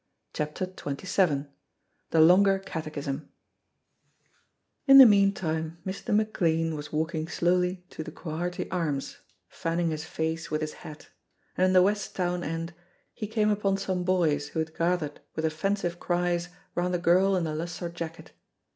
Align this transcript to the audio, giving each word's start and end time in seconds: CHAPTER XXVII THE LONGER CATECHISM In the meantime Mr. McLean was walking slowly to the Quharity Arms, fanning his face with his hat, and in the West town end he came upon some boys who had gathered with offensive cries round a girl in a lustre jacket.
CHAPTER 0.33 0.65
XXVII 0.65 1.45
THE 2.09 2.19
LONGER 2.21 2.57
CATECHISM 2.57 3.29
In 4.87 4.97
the 4.97 5.05
meantime 5.05 5.77
Mr. 5.85 6.11
McLean 6.15 6.75
was 6.75 6.91
walking 6.91 7.27
slowly 7.27 7.85
to 7.91 8.03
the 8.03 8.11
Quharity 8.11 8.67
Arms, 8.71 9.17
fanning 9.47 9.91
his 9.91 10.03
face 10.03 10.49
with 10.49 10.61
his 10.61 10.73
hat, 10.81 11.09
and 11.55 11.65
in 11.67 11.73
the 11.73 11.83
West 11.83 12.15
town 12.15 12.43
end 12.43 12.73
he 13.13 13.27
came 13.27 13.51
upon 13.51 13.77
some 13.77 14.03
boys 14.03 14.47
who 14.47 14.57
had 14.57 14.75
gathered 14.75 15.19
with 15.35 15.45
offensive 15.45 15.99
cries 15.99 16.49
round 16.73 16.95
a 16.95 16.97
girl 16.97 17.35
in 17.35 17.45
a 17.45 17.53
lustre 17.53 17.87
jacket. 17.89 18.31